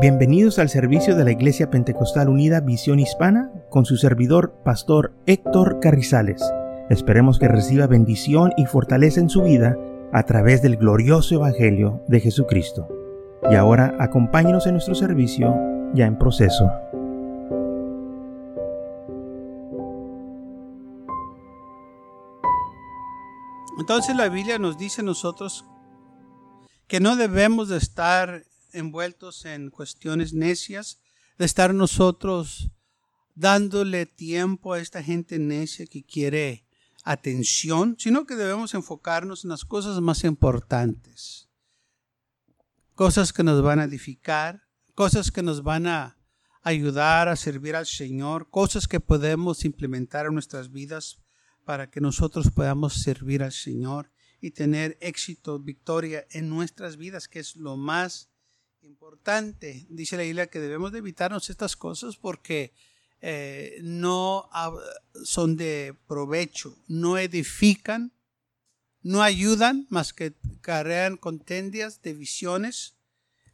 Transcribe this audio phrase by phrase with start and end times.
[0.00, 5.80] Bienvenidos al servicio de la Iglesia Pentecostal Unida Visión Hispana con su servidor, Pastor Héctor
[5.80, 6.40] Carrizales.
[6.88, 9.76] Esperemos que reciba bendición y fortaleza en su vida
[10.12, 12.86] a través del glorioso Evangelio de Jesucristo.
[13.50, 15.52] Y ahora acompáñenos en nuestro servicio
[15.94, 16.70] ya en proceso.
[23.80, 25.64] Entonces la Biblia nos dice a nosotros
[26.86, 31.00] que no debemos de estar envueltos en cuestiones necias,
[31.38, 32.70] de estar nosotros
[33.34, 36.64] dándole tiempo a esta gente necia que quiere
[37.04, 41.48] atención, sino que debemos enfocarnos en las cosas más importantes.
[42.94, 46.18] Cosas que nos van a edificar, cosas que nos van a
[46.62, 51.18] ayudar a servir al Señor, cosas que podemos implementar en nuestras vidas
[51.64, 54.10] para que nosotros podamos servir al Señor
[54.40, 58.30] y tener éxito, victoria en nuestras vidas, que es lo más
[58.82, 59.86] importante.
[59.88, 62.72] Dice la Biblia que debemos de evitarnos estas cosas porque
[63.20, 64.48] eh, no
[65.24, 68.12] son de provecho, no edifican,
[69.02, 72.94] no ayudan, más que carrean contendias, divisiones.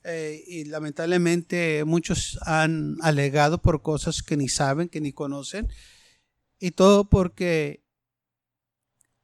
[0.06, 5.68] Eh, y lamentablemente muchos han alegado por cosas que ni saben, que ni conocen.
[6.58, 7.82] Y todo porque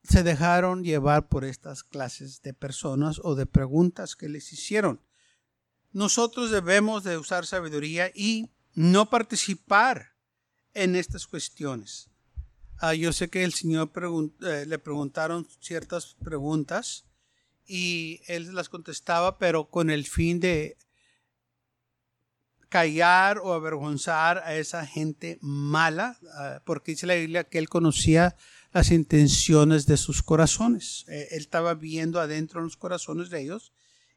[0.05, 5.01] se dejaron llevar por estas clases de personas o de preguntas que les hicieron.
[5.93, 10.15] Nosotros debemos de usar sabiduría y no participar
[10.73, 12.09] en estas cuestiones.
[12.79, 13.91] Ah, yo sé que el Señor
[14.43, 17.05] eh, le preguntaron ciertas preguntas
[17.67, 20.79] y él las contestaba, pero con el fin de
[22.69, 28.37] callar o avergonzar a esa gente mala, ah, porque dice la Biblia que él conocía
[28.73, 31.05] las intenciones de sus corazones.
[31.09, 33.73] Eh, él estaba viendo adentro en los corazones de ellos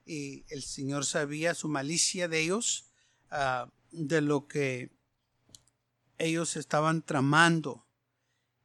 [0.06, 2.92] y el Señor sabía su malicia de ellos,
[3.32, 4.92] ah, de lo que
[6.18, 7.86] ellos estaban tramando.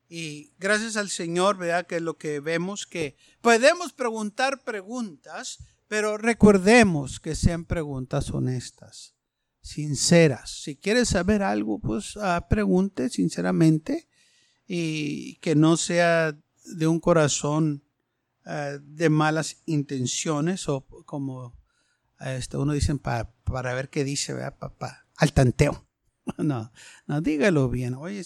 [0.08, 7.20] Y gracias al Señor, vea que lo que vemos que podemos preguntar preguntas, pero recordemos
[7.20, 9.14] que sean preguntas honestas,
[9.60, 10.62] sinceras.
[10.62, 14.08] Si quieres saber algo, pues ah, pregunte sinceramente
[14.66, 17.84] y que no sea de un corazón
[18.48, 21.54] eh, de malas intenciones o como
[22.18, 24.56] este, uno dicen para, para ver qué dice, ¿verdad?
[25.16, 25.84] al tanteo.
[26.36, 26.70] No,
[27.06, 27.94] no, dígalo bien.
[27.94, 28.22] Oye,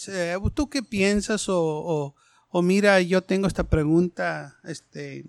[0.54, 1.48] ¿tú qué piensas?
[1.48, 2.14] O,
[2.48, 5.24] o, mira, yo tengo esta pregunta, este,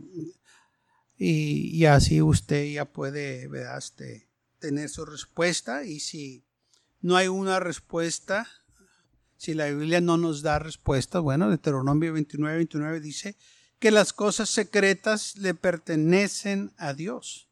[1.15, 3.77] y, y así usted ya puede, ¿verdad?
[3.77, 4.27] Este,
[4.57, 5.83] tener su respuesta.
[5.83, 6.45] Y si
[6.99, 8.47] no hay una respuesta,
[9.37, 13.37] si la Biblia no nos da respuesta, bueno, Deuteronomio 29, 29 dice,
[13.83, 17.49] que las cosas secretas le pertenecen a Dios.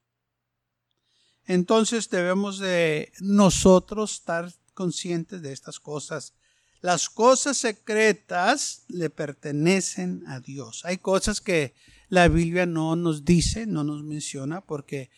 [1.43, 6.33] Entonces debemos de nosotros estar conscientes de estas cosas.
[6.79, 10.85] Las cosas secretas le pertenecen a Dios.
[10.85, 11.75] Hay cosas que
[12.07, 15.09] la Biblia no nos dice, no nos menciona, porque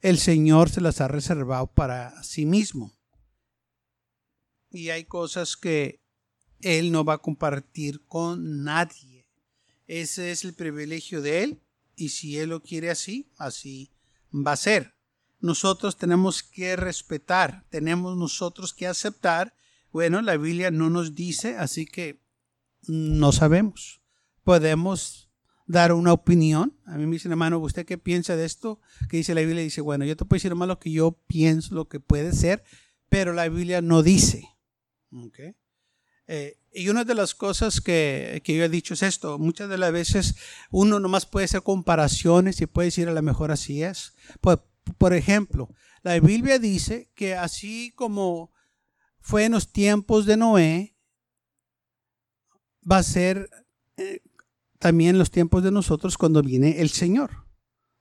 [0.00, 2.98] el Señor se las ha reservado para sí mismo.
[4.72, 6.02] Y hay cosas que
[6.62, 9.17] Él no va a compartir con nadie.
[9.88, 11.62] Ese es el privilegio de Él
[11.96, 13.90] y si Él lo quiere así, así
[14.32, 14.94] va a ser.
[15.40, 19.54] Nosotros tenemos que respetar, tenemos nosotros que aceptar.
[19.90, 22.20] Bueno, la Biblia no nos dice, así que
[22.86, 24.02] no sabemos.
[24.44, 25.30] Podemos
[25.66, 26.76] dar una opinión.
[26.84, 28.80] A mí me dicen, hermano, ¿usted qué piensa de esto?
[29.08, 31.74] Que dice la Biblia, dice, bueno, yo te puedo decir más lo que yo pienso,
[31.74, 32.62] lo que puede ser,
[33.08, 34.48] pero la Biblia no dice.
[35.12, 35.56] ¿Okay?
[36.26, 39.92] Eh, y una de las cosas que, yo he dicho es esto, muchas de las
[39.92, 40.36] veces
[40.70, 44.14] uno nomás puede hacer comparaciones y puede decir a lo mejor así es.
[44.40, 44.68] Por,
[44.98, 45.70] por ejemplo,
[46.02, 48.52] la Biblia dice que así como
[49.20, 50.96] fue en los tiempos de Noé,
[52.90, 53.50] va a ser
[53.96, 54.20] eh,
[54.78, 57.44] también los tiempos de nosotros cuando viene el Señor.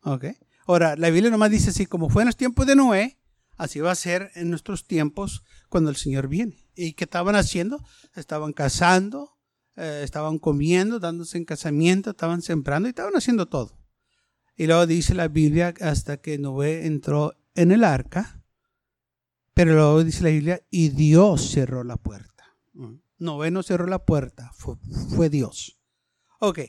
[0.02, 0.38] ¿Okay?
[0.66, 3.20] Ahora, la Biblia nomás dice así, como fue en los tiempos de Noé,
[3.58, 6.67] así va a ser en nuestros tiempos cuando el Señor viene.
[6.78, 7.84] ¿Y qué estaban haciendo?
[8.16, 9.38] Estaban casando,
[9.76, 13.78] eh, estaban comiendo, dándose en casamiento, estaban sembrando y estaban haciendo todo.
[14.56, 18.44] Y luego dice la Biblia hasta que Noé entró en el arca,
[19.54, 22.56] pero luego dice la Biblia y Dios cerró la puerta.
[22.74, 22.96] Mm.
[23.18, 24.76] Noé no cerró la puerta, fue,
[25.16, 25.80] fue Dios.
[26.40, 26.60] Ok,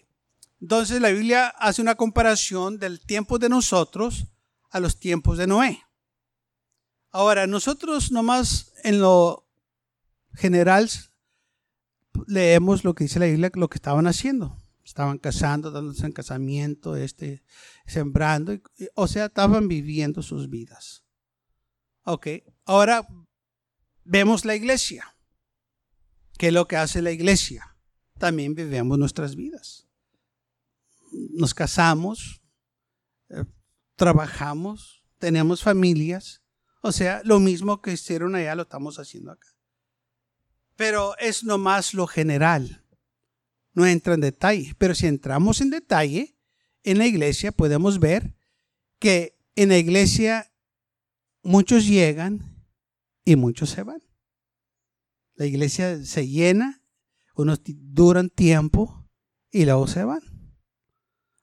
[0.60, 4.26] entonces la Biblia hace una comparación del tiempo de nosotros
[4.70, 5.82] a los tiempos de Noé.
[7.10, 9.47] Ahora, nosotros nomás en lo
[10.38, 10.88] general
[12.26, 14.56] leemos lo que dice la Biblia, lo que estaban haciendo.
[14.84, 17.42] Estaban casando, dándose en casamiento, este,
[17.86, 18.58] sembrando,
[18.94, 21.04] o sea, estaban viviendo sus vidas.
[22.04, 22.28] Ok,
[22.68, 23.08] Ahora
[24.04, 25.16] vemos la iglesia.
[26.36, 27.78] ¿Qué es lo que hace la iglesia?
[28.18, 29.88] También vivimos nuestras vidas.
[31.30, 32.42] Nos casamos,
[33.30, 33.46] eh,
[33.96, 36.42] trabajamos, tenemos familias.
[36.82, 39.48] O sea, lo mismo que hicieron allá lo estamos haciendo acá.
[40.78, 42.84] Pero es nomás lo general.
[43.72, 44.76] No entra en detalle.
[44.78, 46.38] Pero si entramos en detalle,
[46.84, 48.36] en la iglesia podemos ver
[49.00, 50.52] que en la iglesia
[51.42, 52.64] muchos llegan
[53.24, 54.04] y muchos se van.
[55.34, 56.80] La iglesia se llena,
[57.34, 59.10] unos duran tiempo
[59.50, 60.20] y luego se van.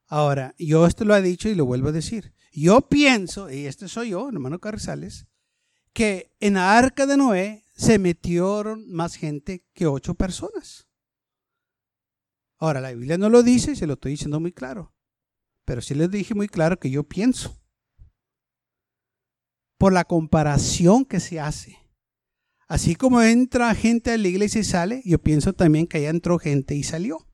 [0.08, 2.34] Ahora, yo esto lo he dicho y lo vuelvo a decir.
[2.54, 5.28] Yo pienso, y este soy yo, hermano Carrizales,
[5.96, 10.90] que en la arca de Noé se metieron más gente que ocho personas.
[12.58, 14.94] Ahora, la Biblia no lo dice y se lo estoy diciendo muy claro.
[15.64, 17.58] Pero sí les dije muy claro que yo pienso.
[19.78, 21.78] Por la comparación que se hace.
[22.68, 26.40] Así como entra gente a la iglesia y sale, yo pienso también que allá entró
[26.40, 27.26] gente y salió.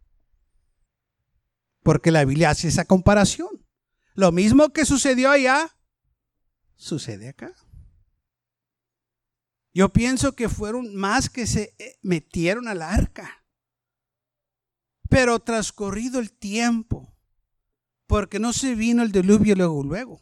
[1.81, 3.65] Porque la Biblia hace esa comparación.
[4.13, 5.75] Lo mismo que sucedió allá,
[6.75, 7.55] sucede acá.
[9.73, 13.45] Yo pienso que fueron más que se eh, metieron al arca.
[15.09, 17.17] Pero transcurrido el tiempo,
[18.07, 20.21] porque no se vino el diluvio luego, luego,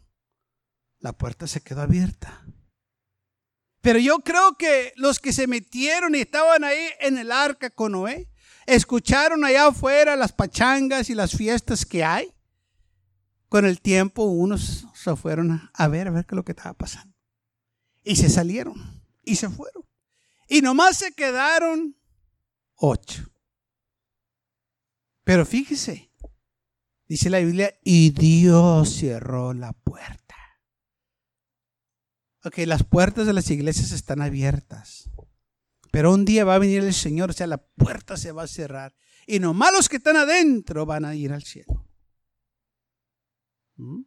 [0.99, 2.45] la puerta se quedó abierta.
[3.81, 7.93] Pero yo creo que los que se metieron y estaban ahí en el arca con
[7.93, 8.29] Noé,
[8.65, 12.33] escucharon allá afuera las pachangas y las fiestas que hay.
[13.47, 16.73] Con el tiempo unos se fueron a ver, a ver qué es lo que estaba
[16.73, 17.15] pasando.
[18.03, 19.83] Y se salieron y se fueron.
[20.47, 21.95] Y nomás se quedaron
[22.75, 23.31] ocho.
[25.23, 26.11] Pero fíjese,
[27.07, 30.35] dice la Biblia, y Dios cerró la puerta.
[32.43, 35.09] Ok, las puertas de las iglesias están abiertas.
[35.91, 38.47] Pero un día va a venir el Señor, o sea, la puerta se va a
[38.47, 38.95] cerrar.
[39.27, 41.87] Y nomás los que están adentro van a ir al cielo.
[43.75, 44.01] ¿Mm?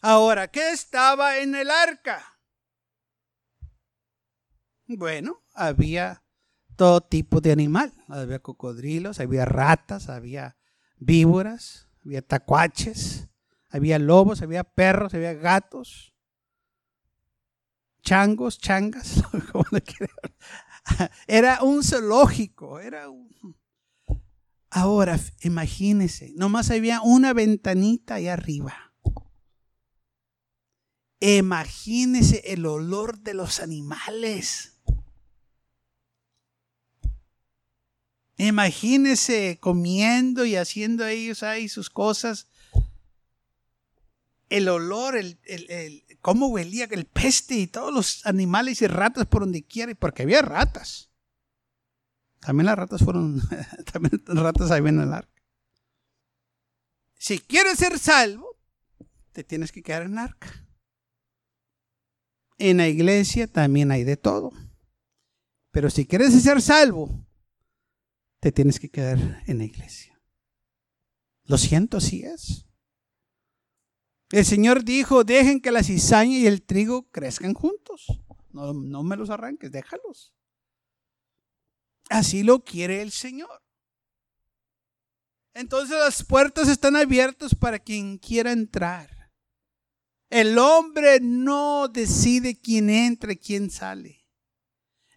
[0.00, 2.39] Ahora, ¿qué estaba en el arca?
[4.96, 6.22] Bueno, había
[6.76, 7.92] todo tipo de animal.
[8.08, 10.56] Había cocodrilos, había ratas, había
[10.98, 13.28] víboras, había tacuaches,
[13.68, 16.10] había lobos, había perros, había gatos
[18.02, 19.22] changos, changas,
[21.26, 23.06] era un zoológico, era
[24.72, 28.92] Ahora, imagínense, nomás había una ventanita ahí arriba.
[31.18, 34.69] Imagínense el olor de los animales.
[38.46, 42.48] Imagínense comiendo y haciendo ellos ahí sus cosas.
[44.48, 45.38] El olor, el,
[46.22, 50.40] cómo huelía el peste y todos los animales y ratas por donde quiera, porque había
[50.40, 51.10] ratas.
[52.40, 53.42] También las ratas fueron,
[53.92, 55.42] también las ratas ahí en el arca.
[57.18, 58.56] Si quieres ser salvo,
[59.32, 60.66] te tienes que quedar en el arca.
[62.56, 64.50] En la iglesia también hay de todo.
[65.72, 67.26] Pero si quieres ser salvo,
[68.40, 70.20] te tienes que quedar en la iglesia.
[71.44, 72.66] Lo siento, así es.
[74.30, 78.06] El Señor dijo, dejen que la cizaña y el trigo crezcan juntos.
[78.52, 80.34] No, no me los arranques, déjalos.
[82.08, 83.62] Así lo quiere el Señor.
[85.52, 89.30] Entonces las puertas están abiertas para quien quiera entrar.
[90.30, 94.19] El hombre no decide quién entra y quién sale.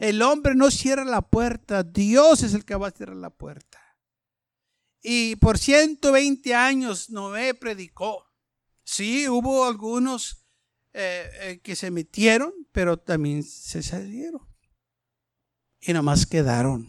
[0.03, 3.79] El hombre no cierra la puerta, Dios es el que va a cerrar la puerta.
[5.01, 8.29] Y por 120 años Noé predicó.
[8.83, 10.45] Sí, hubo algunos
[10.91, 14.41] eh, eh, que se metieron, pero también se salieron.
[15.79, 16.85] Y nomás quedaron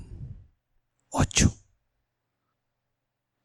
[1.09, 1.57] ocho.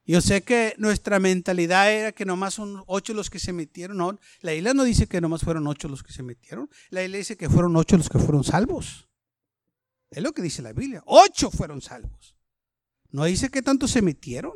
[0.03, 3.97] Yo sé que nuestra mentalidad era que nomás son ocho los que se metieron.
[3.97, 6.71] No, la isla no dice que nomás fueron ocho los que se metieron.
[6.89, 9.08] La isla dice que fueron ocho los que fueron salvos.
[10.11, 11.03] Es lo que dice la Biblia.
[11.05, 12.35] Ocho fueron salvos.
[13.11, 14.53] No dice que tantos se metieron.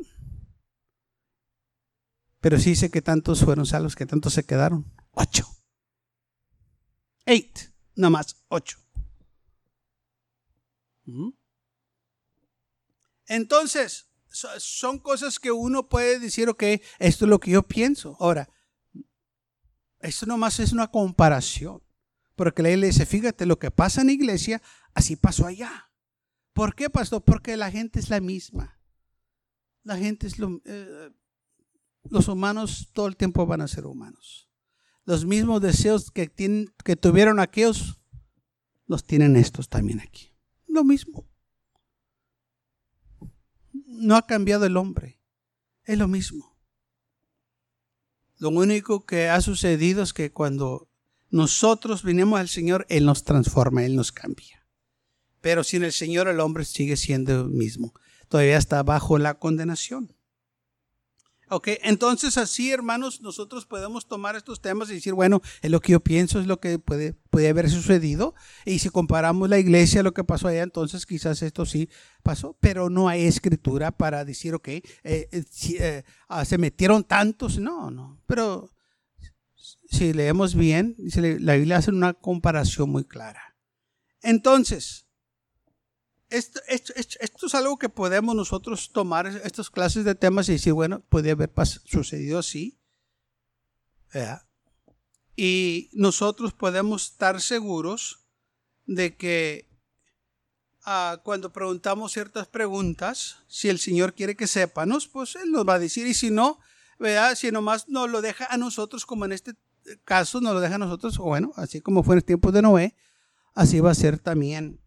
[2.39, 4.91] Pero sí sé que tantos fueron salvos, que tantos se quedaron.
[5.11, 5.47] Ocho.
[7.25, 7.57] Eight.
[7.95, 8.43] No más.
[8.49, 8.79] Ocho.
[13.27, 14.09] Entonces,
[14.57, 16.63] son cosas que uno puede decir, ok,
[16.99, 18.17] esto es lo que yo pienso.
[18.19, 18.49] Ahora,
[19.99, 21.81] esto nomás es una comparación.
[22.35, 24.61] Porque la iglesia, fíjate, lo que pasa en la iglesia,
[24.93, 25.89] así pasó allá.
[26.53, 27.23] ¿Por qué, pastor?
[27.23, 28.79] Porque la gente es la misma.
[29.83, 31.11] La gente es lo, eh,
[32.09, 34.49] los humanos todo el tiempo van a ser humanos.
[35.05, 37.99] Los mismos deseos que, tienen, que tuvieron aquellos,
[38.87, 40.31] los tienen estos también aquí.
[40.67, 41.27] Lo mismo.
[43.71, 45.19] No ha cambiado el hombre.
[45.83, 46.57] Es lo mismo.
[48.37, 50.89] Lo único que ha sucedido es que cuando
[51.29, 54.62] nosotros vinimos al Señor, Él nos transforma, Él nos cambia.
[55.43, 57.93] Pero sin el Señor el hombre sigue siendo el mismo.
[58.29, 60.15] Todavía está bajo la condenación.
[61.49, 65.91] Ok, entonces así, hermanos, nosotros podemos tomar estos temas y decir, bueno, es lo que
[65.91, 68.35] yo pienso, es lo que puede, puede haber sucedido.
[68.63, 71.89] Y si comparamos la iglesia a lo que pasó allá, entonces quizás esto sí
[72.23, 75.43] pasó, pero no hay escritura para decir, ok, eh, eh,
[75.77, 77.59] eh, ah, se metieron tantos.
[77.59, 78.21] No, no.
[78.27, 78.71] Pero
[79.89, 80.95] si leemos bien,
[81.41, 83.57] la Biblia hace una comparación muy clara.
[84.21, 85.05] Entonces,
[86.33, 91.31] esto, es algo que podemos nosotros tomar estas clases de temas y decir, bueno, puede
[91.31, 91.51] haber
[91.85, 92.79] sucedido así.
[95.35, 98.25] Y nosotros podemos estar seguros
[98.85, 99.69] de que
[100.85, 105.75] ah, cuando preguntamos ciertas preguntas, si el Señor quiere que sépanos, pues Él nos va
[105.75, 106.07] a decir.
[106.07, 106.59] Y si no,
[106.99, 107.35] ¿verdad?
[107.35, 109.53] si nomás nos lo deja a nosotros, como en este
[110.03, 112.95] caso nos lo deja a nosotros, bueno, así como fue en el tiempo de Noé,
[113.53, 114.82] así va a ser también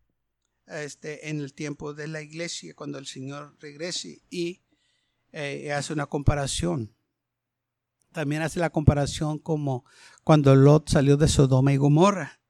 [0.67, 4.63] este, en el tiempo de la iglesia, cuando el Señor regrese y
[5.33, 6.95] eh, hace una comparación.
[8.13, 9.85] También hace la comparación como
[10.25, 12.41] cuando Lot salió de Sodoma y Gomorra.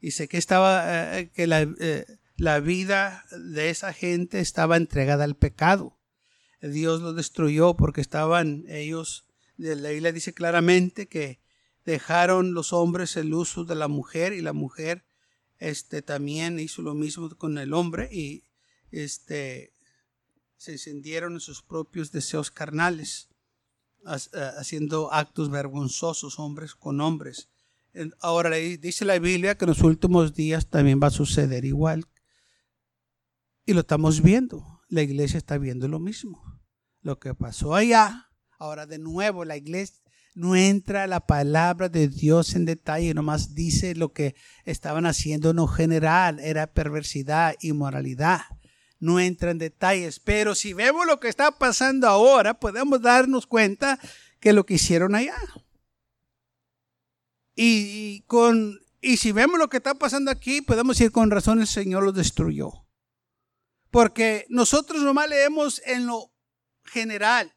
[0.00, 5.36] Dice que estaba, eh, que la, eh, la vida de esa gente estaba entregada al
[5.36, 6.00] pecado.
[6.60, 9.26] Dios lo destruyó porque estaban ellos,
[9.56, 11.40] la Biblia dice claramente que
[11.84, 15.04] dejaron los hombres el uso de la mujer y la mujer
[15.62, 18.42] este también hizo lo mismo con el hombre y
[18.90, 19.72] este
[20.56, 23.28] se encendieron en sus propios deseos carnales,
[24.04, 27.48] eh, haciendo actos vergonzosos hombres con hombres.
[28.20, 32.08] Ahora dice la Biblia que en los últimos días también va a suceder igual.
[33.64, 34.80] Y lo estamos viendo.
[34.88, 36.60] La iglesia está viendo lo mismo.
[37.02, 40.01] Lo que pasó allá, ahora de nuevo la iglesia,
[40.34, 44.34] no entra la palabra de Dios en detalle, nomás dice lo que
[44.64, 48.40] estaban haciendo no general, era perversidad, inmoralidad.
[48.98, 53.98] No entra en detalles, pero si vemos lo que está pasando ahora, podemos darnos cuenta
[54.38, 55.36] que lo que hicieron allá.
[57.54, 61.66] Y, con, y si vemos lo que está pasando aquí, podemos decir con razón el
[61.66, 62.86] Señor lo destruyó.
[63.90, 66.32] Porque nosotros nomás leemos en lo
[66.84, 67.52] general.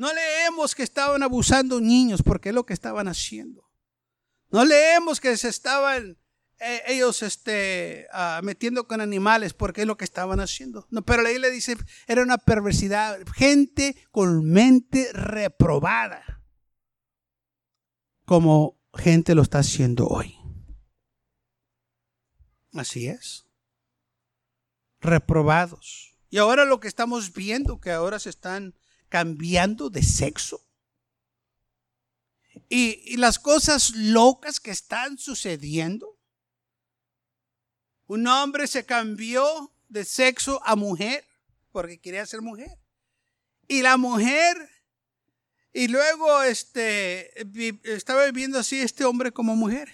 [0.00, 3.70] No leemos que estaban abusando niños porque es lo que estaban haciendo.
[4.48, 6.16] No leemos que se estaban
[6.58, 10.86] eh, ellos este, ah, metiendo con animales porque es lo que estaban haciendo.
[10.88, 11.76] No, pero la Biblia dice,
[12.06, 16.42] era una perversidad, gente con mente reprobada,
[18.24, 20.34] como gente lo está haciendo hoy.
[22.72, 23.44] Así es.
[24.98, 26.16] Reprobados.
[26.30, 28.74] Y ahora lo que estamos viendo, que ahora se están
[29.10, 30.64] cambiando de sexo.
[32.70, 36.18] Y, las cosas locas que están sucediendo.
[38.06, 41.24] Un hombre se cambió de sexo a mujer
[41.72, 42.78] porque quería ser mujer.
[43.68, 44.56] Y la mujer,
[45.72, 47.32] y luego este,
[47.92, 49.90] estaba viviendo así este hombre como mujer.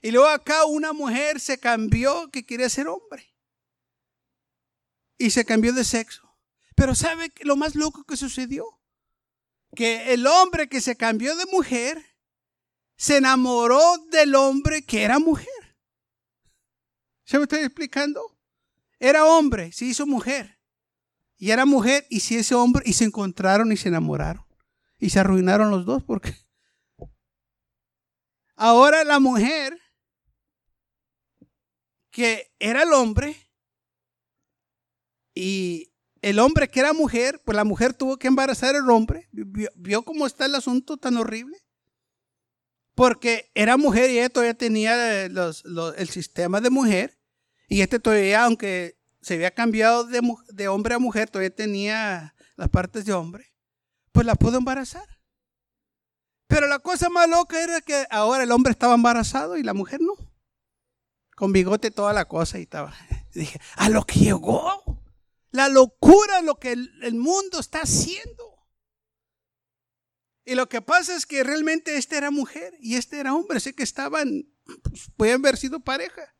[0.00, 3.34] Y luego acá una mujer se cambió que quería ser hombre.
[5.18, 6.27] Y se cambió de sexo.
[6.78, 8.64] Pero ¿sabe lo más loco que sucedió?
[9.74, 12.00] Que el hombre que se cambió de mujer
[12.96, 13.80] se enamoró
[14.12, 15.76] del hombre que era mujer.
[17.24, 18.38] ¿Se me estoy explicando?
[19.00, 20.60] Era hombre, se hizo mujer.
[21.36, 24.46] Y era mujer y se ese hombre y se encontraron y se enamoraron.
[25.00, 26.32] Y se arruinaron los dos porque
[28.54, 29.76] ahora la mujer
[32.10, 33.34] que era el hombre
[35.34, 39.28] y el hombre que era mujer, pues la mujer tuvo que embarazar al hombre.
[39.32, 41.56] ¿Vio, cómo está el asunto tan horrible?
[42.94, 45.30] Porque era mujer y ella todavía tenía eh,
[45.96, 47.18] el sistema de mujer.
[47.68, 52.68] Y este todavía, aunque se había cambiado de, de hombre a mujer, todavía tenía las
[52.68, 53.52] partes de hombre.
[54.12, 55.06] Pues la pudo embarazar.
[56.48, 60.00] Pero la cosa más loca era que ahora el hombre estaba embarazado y la mujer
[60.00, 60.14] no.
[61.36, 62.94] Con bigote toda la cosa y estaba.
[63.34, 64.87] dije, a lo que llegó.
[65.50, 68.66] La locura, lo que el, mundo está haciendo.
[70.44, 73.60] Y lo que pasa es que realmente este era mujer y este era hombre.
[73.60, 74.48] Sé que estaban,
[74.82, 76.34] pues, pueden haber sido pareja.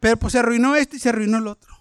[0.00, 1.74] Pero pues se arruinó este y se arruinó el otro.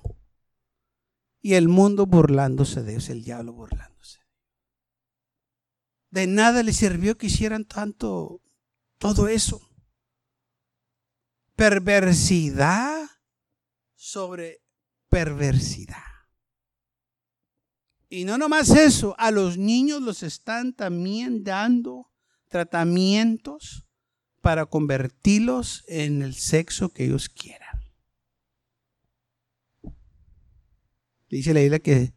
[1.42, 4.20] Y el mundo burlándose de Dios, el diablo burlándose.
[6.10, 8.42] De nada le sirvió que hicieran tanto,
[8.98, 9.70] Todo eso.
[11.56, 13.10] Perversidad
[13.96, 14.64] sobre
[15.10, 16.13] perversidad.
[18.14, 22.12] Y no nomás eso, a los niños los están también dando
[22.48, 23.88] tratamientos
[24.40, 27.82] para convertirlos en el sexo que ellos quieran.
[31.28, 32.14] Dice la isla que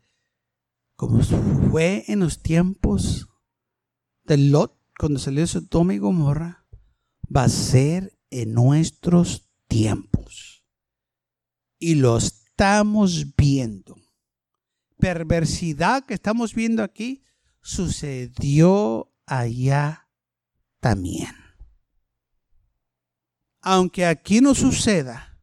[0.96, 1.22] como
[1.70, 3.30] fue en los tiempos
[4.24, 6.66] de Lot, cuando salió Sodoma y Gomorra,
[7.34, 10.62] va a ser en nuestros tiempos.
[11.78, 14.05] Y lo estamos viendo.
[15.06, 17.22] Perversidad que estamos viendo aquí
[17.60, 20.10] sucedió allá
[20.80, 21.32] también.
[23.60, 25.40] Aunque aquí no suceda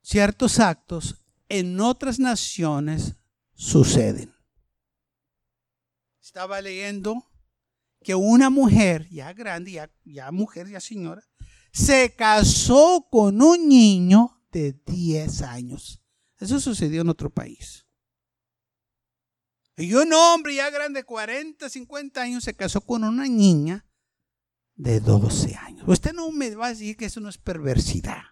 [0.00, 3.16] ciertos actos, en otras naciones
[3.52, 4.34] suceden.
[6.22, 7.30] Estaba leyendo
[8.02, 11.22] que una mujer, ya grande, ya, ya mujer, ya señora,
[11.70, 16.02] se casó con un niño de 10 años.
[16.38, 17.86] Eso sucedió en otro país.
[19.76, 23.86] Y un hombre ya grande, 40, 50 años, se casó con una niña
[24.74, 25.84] de 12 años.
[25.86, 28.22] Usted no me va a decir que eso no es perversidad.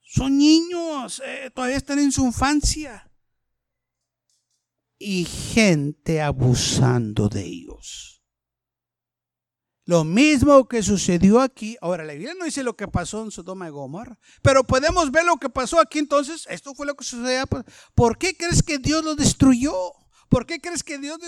[0.00, 3.10] Son niños, eh, todavía están en su infancia.
[4.98, 8.15] Y gente abusando de ellos.
[9.86, 11.76] Lo mismo que sucedió aquí.
[11.80, 15.24] Ahora, la Biblia no dice lo que pasó en Sodoma y Gomorra, pero podemos ver
[15.24, 16.44] lo que pasó aquí entonces.
[16.50, 17.44] Esto fue lo que sucedió.
[17.94, 19.72] ¿Por qué crees que Dios lo destruyó?
[20.28, 21.20] ¿Por qué crees que Dios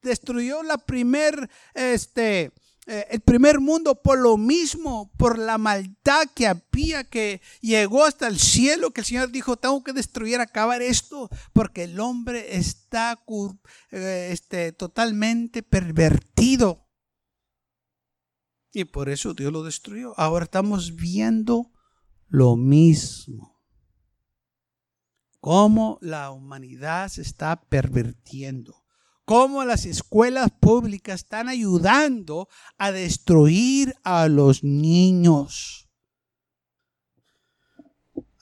[0.00, 2.52] destruyó la primer, este,
[2.86, 8.28] eh, el primer mundo por lo mismo, por la maldad que había, que llegó hasta
[8.28, 13.18] el cielo, que el Señor dijo, tengo que destruir, acabar esto, porque el hombre está
[13.90, 16.87] eh, este, totalmente pervertido.
[18.78, 20.14] Y por eso Dios lo destruyó.
[20.16, 21.72] Ahora estamos viendo
[22.28, 23.60] lo mismo.
[25.40, 28.84] Cómo la humanidad se está pervirtiendo.
[29.24, 35.88] Cómo las escuelas públicas están ayudando a destruir a los niños.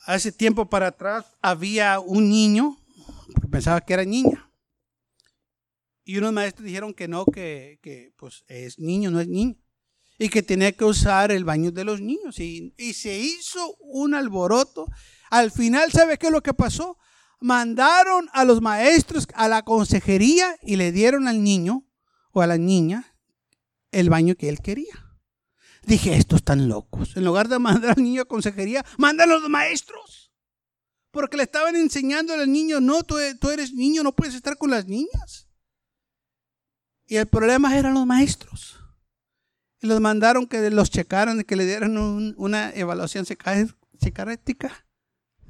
[0.05, 2.77] Hace tiempo para atrás había un niño,
[3.51, 4.53] pensaba que era niña.
[6.05, 9.57] Y unos maestros dijeron que no, que, pues es niño, no es niño
[10.19, 12.39] y que tenía que usar el baño de los niños.
[12.39, 14.87] Y, se hizo un alboroto.
[15.31, 16.99] Al final, ¿sabe qué es lo que pasó?
[17.41, 21.87] Mandaron a los maestros a la consejería y le dieron al niño
[22.33, 23.15] o a la niña
[23.91, 25.19] el baño que él quería.
[25.83, 27.17] Dije, estos están locos.
[27.17, 30.33] En lugar de mandar al niño a consejería, mandan a los maestros.
[31.11, 34.71] Porque le estaban enseñando al niño, no, tú, tú eres niño, no puedes estar con
[34.71, 35.49] las niñas.
[37.07, 38.81] Y el problema eran los maestros.
[39.81, 41.97] Y los mandaron que los checaran y que le dieran
[42.37, 44.87] una evaluación psiquiátrica.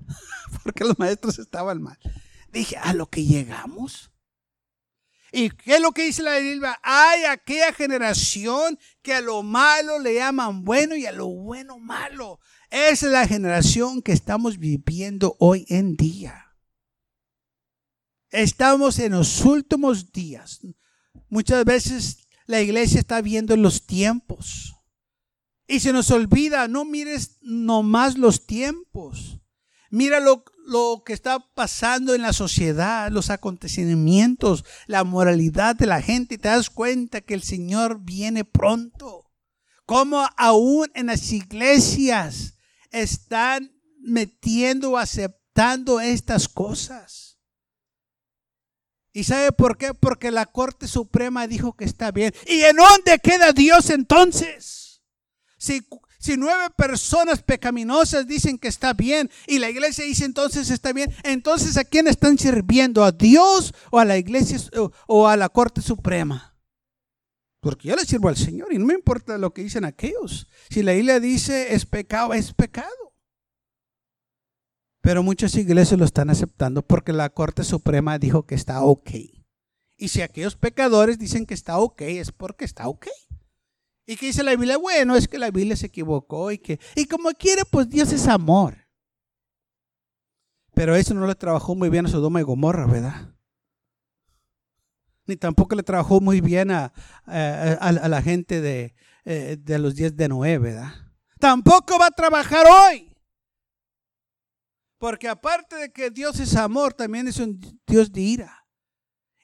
[0.64, 1.98] Porque los maestros estaban mal.
[2.52, 4.10] Dije, a lo que llegamos.
[5.32, 6.78] ¿Y qué es lo que dice la Biblia?
[6.82, 12.40] Hay aquella generación que a lo malo le llaman bueno y a lo bueno malo.
[12.70, 16.56] Esa es la generación que estamos viviendo hoy en día.
[18.30, 20.60] Estamos en los últimos días.
[21.28, 24.74] Muchas veces la iglesia está viendo los tiempos.
[25.68, 29.40] Y se nos olvida, no mires nomás los tiempos.
[29.90, 36.00] Mira lo, lo, que está pasando en la sociedad, los acontecimientos, la moralidad de la
[36.02, 39.32] gente y te das cuenta que el Señor viene pronto.
[39.84, 42.54] Como aún en las iglesias
[42.90, 47.25] están metiendo o aceptando estas cosas.
[49.16, 49.94] ¿Y sabe por qué?
[49.94, 52.34] Porque la Corte Suprema dijo que está bien.
[52.46, 55.00] ¿Y en dónde queda Dios entonces?
[55.56, 55.80] Si,
[56.18, 61.16] si nueve personas pecaminosas dicen que está bien y la iglesia dice entonces está bien,
[61.24, 63.02] entonces ¿a quién están sirviendo?
[63.02, 64.58] ¿A Dios o a la iglesia
[65.06, 66.54] o a la Corte Suprema?
[67.60, 70.46] Porque yo le sirvo al Señor y no me importa lo que dicen aquellos.
[70.68, 73.05] Si la iglesia dice es pecado, es pecado.
[75.06, 79.10] Pero muchas iglesias lo están aceptando porque la Corte Suprema dijo que está ok.
[79.96, 83.06] Y si aquellos pecadores dicen que está ok, es porque está ok.
[84.04, 87.06] Y que dice la Biblia, bueno, es que la Biblia se equivocó y que, y
[87.06, 88.78] como quiere, pues Dios es amor.
[90.74, 93.32] Pero eso no le trabajó muy bien a Sodoma y Gomorra, ¿verdad?
[95.24, 96.92] Ni tampoco le trabajó muy bien a,
[97.26, 100.92] la gente de, eh, de los días de Noé, ¿verdad?
[101.38, 103.15] Tampoco va a trabajar hoy.
[104.98, 108.66] Porque aparte de que Dios es amor, también es un Dios de ira.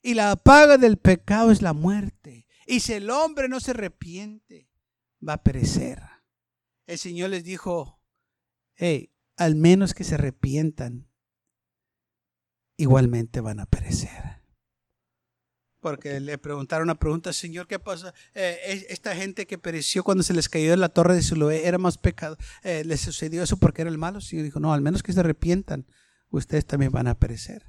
[0.02, 2.46] Y la paga del pecado es la muerte.
[2.66, 4.70] Y si el hombre no se arrepiente,
[5.26, 6.00] va a perecer.
[6.86, 8.00] El Señor les dijo,
[8.74, 11.08] hey, al menos que se arrepientan,
[12.76, 14.31] igualmente van a perecer.
[15.82, 18.14] Porque le preguntaron una pregunta, Señor, ¿qué pasa?
[18.34, 21.76] Eh, esta gente que pereció cuando se les cayó de la torre de Siloé era
[21.76, 22.38] más pecado.
[22.62, 24.18] Eh, ¿Les sucedió eso porque era el malo?
[24.18, 25.84] El Señor dijo, no, al menos que se arrepientan,
[26.30, 27.66] ustedes también van a perecer.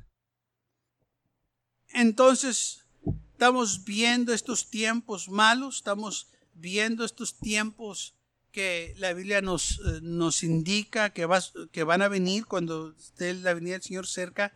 [1.90, 2.86] Entonces,
[3.32, 8.16] estamos viendo estos tiempos malos, estamos viendo estos tiempos
[8.52, 11.28] que la Biblia nos, eh, nos indica que,
[11.72, 14.54] que van a venir cuando esté la venida del Señor cerca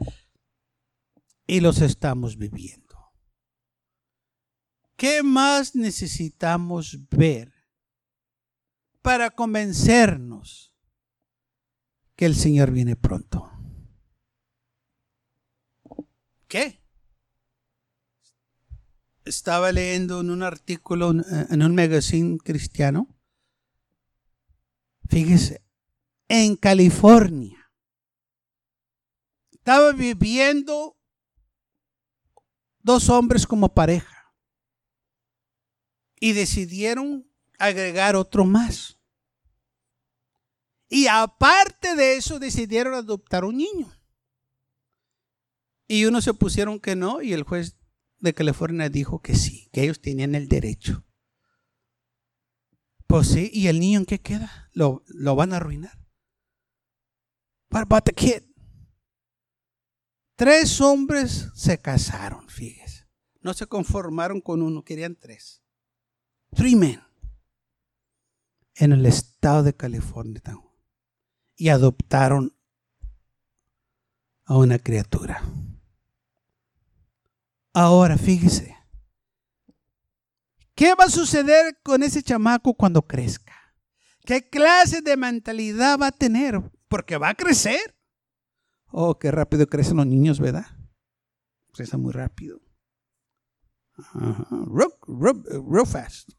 [1.48, 2.87] y los estamos viviendo.
[4.98, 7.54] ¿Qué más necesitamos ver
[9.04, 10.74] para convencernos
[12.16, 13.52] que el Señor viene pronto?
[16.48, 16.82] ¿Qué?
[19.24, 23.08] Estaba leyendo en un artículo en un magazine cristiano.
[25.10, 25.64] Fíjese,
[26.28, 27.72] en California.
[29.52, 30.98] Estaba viviendo
[32.82, 34.17] dos hombres como pareja
[36.20, 39.00] y decidieron agregar otro más.
[40.90, 43.94] Y aparte de eso decidieron adoptar un niño.
[45.88, 47.78] Y unos se pusieron que no y el juez
[48.20, 51.06] de California dijo que sí, que ellos tenían el derecho.
[53.06, 54.70] Pues sí, ¿y el niño en qué queda?
[54.74, 55.98] Lo, lo van a arruinar.
[57.72, 58.44] What about the kid?
[60.36, 63.08] Tres hombres se casaron, fíjese.
[63.42, 65.64] No se conformaron con uno, querían tres.
[68.76, 70.42] En el estado de California.
[71.56, 72.56] Y adoptaron
[74.46, 75.42] a una criatura.
[77.74, 78.76] Ahora, fíjese.
[80.76, 83.54] ¿Qué va a suceder con ese chamaco cuando crezca?
[84.26, 86.62] ¿Qué clase de mentalidad va a tener?
[86.88, 87.96] Porque va a crecer.
[88.88, 90.66] Oh, qué rápido crecen los niños, ¿verdad?
[91.74, 92.62] Crecen muy rápido.
[95.08, 96.37] Real, fast.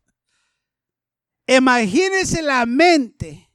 [1.48, 3.50] Imagínense la mente,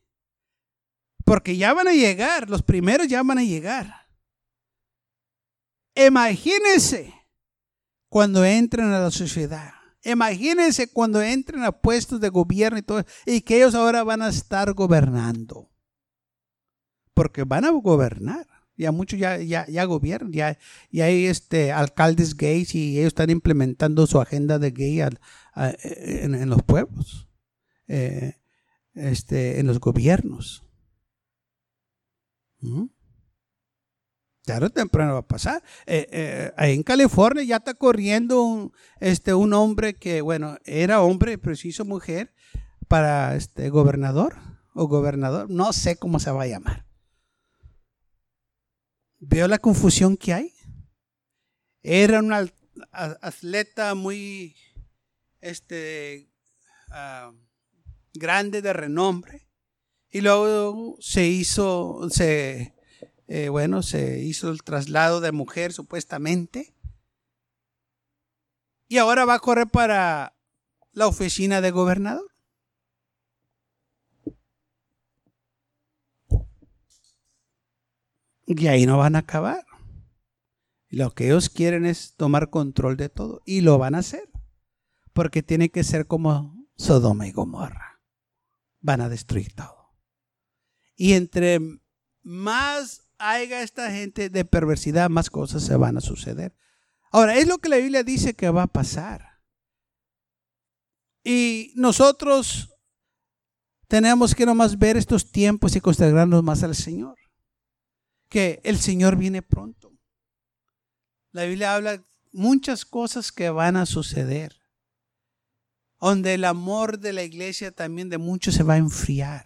[1.24, 4.08] porque ya van a llegar, los primeros ya van a llegar.
[5.96, 7.14] Imagínense
[8.10, 9.72] cuando entren a la sociedad.
[10.04, 14.30] Imagínense cuando entren a puestos de gobierno y todo, y que ellos ahora van a
[14.30, 15.70] estar gobernando.
[17.14, 18.48] Porque van a gobernar.
[18.76, 20.58] Ya muchos ya, ya, ya gobiernan, ya,
[20.90, 25.00] ya hay este, alcaldes gays y ellos están implementando su agenda de gay
[25.56, 27.28] en, los pueblos,
[27.88, 28.40] eh,
[28.94, 30.64] este, en los gobiernos.
[32.60, 32.86] ¿Mm?
[34.46, 35.64] Claro, temprano va a pasar.
[35.86, 41.02] Eh, eh, ahí en California ya está corriendo un, este, un hombre que, bueno, era
[41.02, 42.34] hombre, preciso mujer,
[42.88, 44.36] para este gobernador
[44.74, 46.86] o gobernador, no sé cómo se va a llamar.
[49.20, 50.54] ¿Veo la confusión que hay?
[51.82, 52.34] Era un
[52.92, 54.56] atleta muy
[55.40, 56.30] este,
[56.92, 57.32] ah,
[58.14, 59.48] grande de renombre
[60.10, 62.76] y luego se hizo, se,
[63.28, 66.74] eh, bueno, se hizo el traslado de mujer supuestamente
[68.88, 70.36] y ahora va a correr para
[70.92, 72.30] la oficina de gobernador.
[78.46, 79.66] Y ahí no van a acabar.
[80.90, 83.42] Lo que ellos quieren es tomar control de todo.
[83.46, 84.30] Y lo van a hacer.
[85.14, 87.93] Porque tiene que ser como Sodoma y Gomorra.
[88.84, 89.96] Van a destruir todo.
[90.96, 91.60] Y entre
[92.22, 96.56] más haya esta gente de perversidad, más cosas se van a suceder.
[97.12, 99.42] Ahora, es lo que la Biblia dice que va a pasar.
[101.24, 102.70] Y nosotros
[103.88, 107.18] tenemos que nomás ver estos tiempos y consagrarnos más al Señor
[108.34, 109.96] que el Señor viene pronto.
[111.32, 114.63] La Biblia habla muchas cosas que van a suceder,
[116.04, 119.46] donde el amor de la iglesia también de muchos se va a enfriar,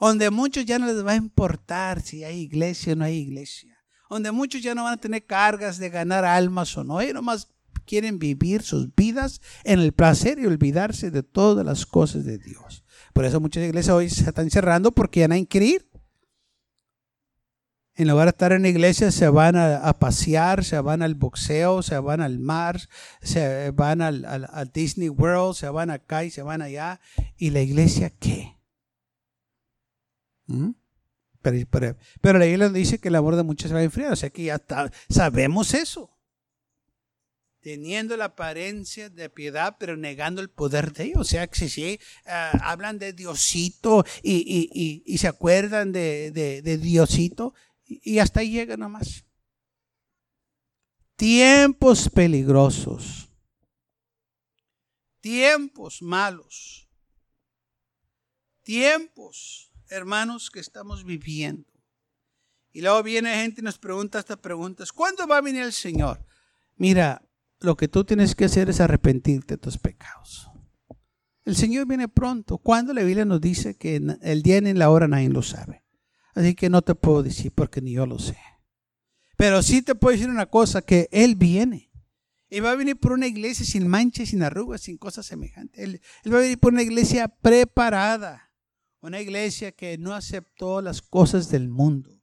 [0.00, 3.78] donde muchos ya no les va a importar si hay iglesia o no hay iglesia,
[4.10, 7.48] donde muchos ya no van a tener cargas de ganar almas o no, ellos nomás
[7.86, 12.82] quieren vivir sus vidas en el placer y olvidarse de todas las cosas de Dios.
[13.12, 15.88] Por eso muchas iglesias hoy se están cerrando porque ya no hay ir
[17.96, 21.82] en lugar de estar en la iglesia, se van a, pasear, se van al boxeo,
[21.82, 22.80] se van al mar,
[23.22, 27.00] se van al, Disney World, se van acá y se van allá.
[27.36, 28.58] ¿Y la iglesia qué?
[30.46, 30.70] ¿Mm?
[32.20, 34.30] Pero, la iglesia dice que el amor de muchos se va a enfriar, o sea
[34.30, 34.60] que ya
[35.08, 36.10] sabemos eso.
[37.60, 41.20] teniendo la apariencia de piedad, pero negando el poder de ellos.
[41.20, 47.54] O sea, que si, ah, hablan de Diosito y, se acuerdan de, Diosito,
[47.86, 49.24] y hasta ahí llega nomás.
[51.16, 53.30] Tiempos peligrosos.
[55.20, 56.88] Tiempos malos.
[58.62, 61.70] Tiempos, hermanos, que estamos viviendo.
[62.72, 64.90] Y luego viene gente y nos pregunta estas preguntas.
[64.90, 66.26] ¿Cuándo va a venir el Señor?
[66.76, 67.22] Mira,
[67.60, 70.50] lo que tú tienes que hacer es arrepentirte de tus pecados.
[71.44, 72.58] El Señor viene pronto.
[72.58, 75.83] Cuando la Biblia nos dice que el día ni la hora nadie lo sabe.
[76.34, 78.36] Así que no te puedo decir porque ni yo lo sé.
[79.36, 81.90] Pero sí te puedo decir una cosa, que Él viene.
[82.50, 85.82] Y va a venir por una iglesia sin manchas, sin arrugas, sin cosas semejantes.
[85.82, 86.00] Él,
[86.32, 88.52] va a venir por una iglesia preparada.
[89.00, 92.22] Una iglesia que no aceptó las cosas del mundo.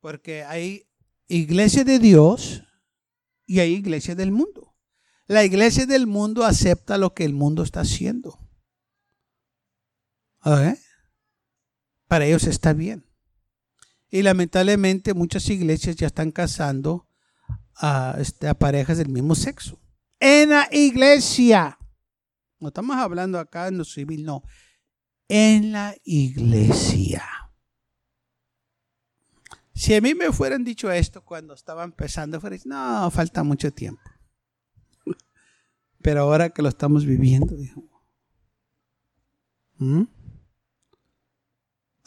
[0.00, 0.88] Porque hay
[1.28, 2.62] iglesia de Dios
[3.46, 4.74] y hay iglesia del mundo.
[5.26, 8.38] La iglesia del mundo acepta lo que el mundo está haciendo.
[12.16, 13.04] Para ellos está bien.
[14.08, 17.06] Y lamentablemente muchas iglesias ya están casando
[17.74, 19.78] a, este, a parejas del mismo sexo.
[20.18, 21.78] En la iglesia.
[22.58, 24.42] No estamos hablando acá en lo civil, no.
[25.28, 27.22] En la iglesia.
[29.74, 34.00] Si a mí me fueran dicho esto cuando estaba empezando, fuera no, falta mucho tiempo.
[36.00, 37.54] Pero ahora que lo estamos viviendo,
[39.76, 40.15] ¿Mm?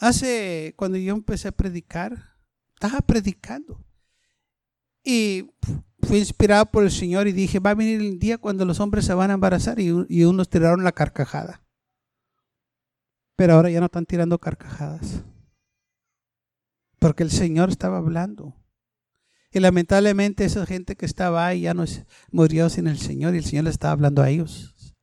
[0.00, 2.34] Hace, cuando yo empecé a predicar,
[2.72, 3.84] estaba predicando.
[5.04, 5.50] Y
[6.02, 9.04] fui inspirado por el Señor y dije, va a venir el día cuando los hombres
[9.04, 11.62] se van a embarazar y, y unos tiraron la carcajada.
[13.36, 15.22] Pero ahora ya no están tirando carcajadas.
[16.98, 18.54] Porque el Señor estaba hablando.
[19.52, 21.84] Y lamentablemente esa gente que estaba ahí ya no
[22.30, 24.94] murió sin el Señor y el Señor le estaba hablando a ellos.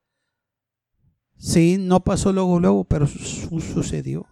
[1.37, 4.25] Sí, no pasó luego, luego, pero sucedió.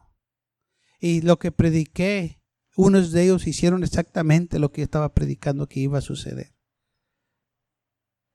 [0.99, 2.41] Y lo que prediqué,
[2.75, 6.55] unos de ellos hicieron exactamente lo que estaba predicando que iba a suceder.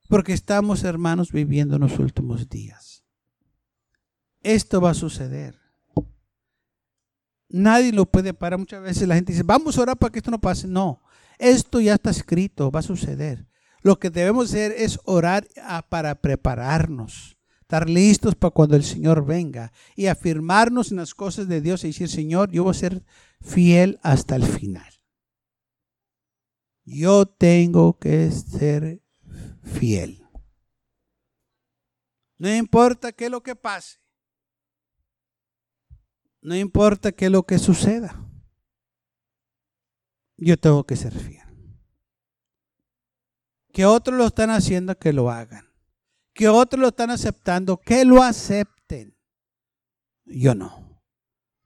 [0.09, 3.05] Porque estamos, hermanos, viviendo en los últimos días.
[4.43, 5.61] Esto va a suceder.
[7.49, 8.59] Nadie lo puede parar.
[8.59, 10.67] Muchas veces la gente dice, vamos a orar para que esto no pase.
[10.67, 11.03] No,
[11.39, 13.47] esto ya está escrito, va a suceder.
[13.83, 15.49] Lo que debemos hacer es orar
[15.89, 17.39] para prepararnos,
[17.71, 21.89] estar listos para cuando el Señor venga y afirmarnos en las cosas de Dios y
[21.89, 23.05] decir, Señor, yo voy a ser
[23.41, 24.93] fiel hasta el final.
[26.85, 29.01] Yo tengo que ser
[29.63, 30.27] fiel.
[32.39, 34.01] No importa qué es lo que pase.
[36.43, 38.29] No importa qué es lo que suceda.
[40.37, 41.47] Yo tengo que ser fiel.
[43.73, 45.70] Que otros lo están haciendo, que lo hagan.
[46.41, 49.15] Que otros lo están aceptando, que lo acepten.
[50.25, 51.05] Yo no.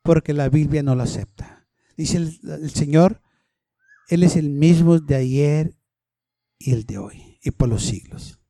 [0.03, 1.69] Porque la Biblia no lo acepta.
[1.97, 3.23] Dice el, Señor,
[4.09, 5.79] Él es el mismo de ayer
[6.59, 8.41] y el de hoy y por los siglos.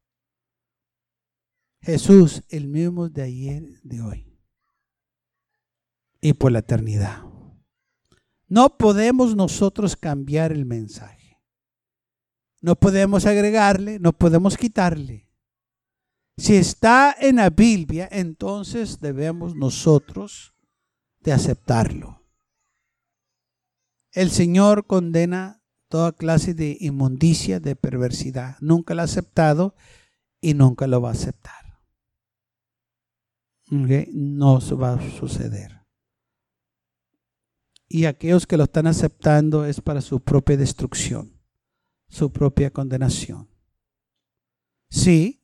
[1.83, 4.41] Jesús, el mismo de ayer y de hoy
[6.23, 7.23] y por la eternidad.
[8.49, 11.43] No podemos nosotros cambiar el mensaje.
[12.63, 15.34] No podemos agregarle, no podemos quitarle.
[16.37, 20.55] Si está en la Biblia, entonces debemos nosotros
[21.21, 22.27] de aceptarlo.
[24.13, 28.57] El Señor condena toda clase de inmundicia, de perversidad.
[28.61, 29.75] Nunca lo ha aceptado
[30.41, 31.81] y nunca lo va a aceptar.
[33.71, 35.85] No se va a suceder
[37.95, 41.41] y aquellos que lo están aceptando es para su propia destrucción,
[42.09, 43.49] su propia condenación.
[44.91, 45.44] Sí,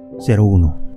[0.21, 0.90] 78501.